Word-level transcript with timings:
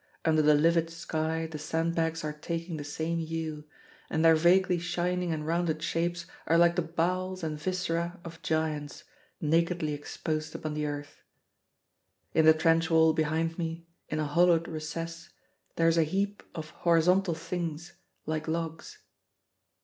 Under 0.25 0.41
the 0.41 0.55
livid 0.55 0.89
sky 0.89 1.45
the 1.45 1.59
sandbags 1.59 2.23
are 2.23 2.33
taking 2.33 2.77
the 2.77 2.83
same 2.83 3.19
hue, 3.19 3.65
and 4.09 4.25
their 4.25 4.33
vaguely 4.35 4.79
shining 4.79 5.31
and 5.31 5.45
rounded 5.45 5.83
shapes 5.83 6.25
are 6.47 6.57
like 6.57 6.75
the 6.75 6.81
bowels 6.81 7.43
and 7.43 7.59
viscera 7.61 8.19
of 8.25 8.41
giants, 8.41 9.03
nakedly 9.39 9.93
exposed 9.93 10.55
upon 10.55 10.73
the 10.73 10.87
earth. 10.87 11.21
In 12.33 12.45
the 12.45 12.53
trench 12.55 12.89
wall 12.89 13.13
behind 13.13 13.59
me, 13.59 13.85
in 14.09 14.17
a 14.19 14.25
hollowed 14.25 14.67
recess, 14.67 15.29
there 15.75 15.87
is 15.87 15.99
a 15.99 16.03
heap 16.03 16.41
of 16.55 16.71
horizontal 16.71 17.35
things 17.35 17.93
like 18.25 18.47
logs. 18.47 18.97